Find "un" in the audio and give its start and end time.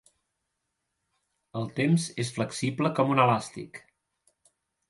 3.17-3.25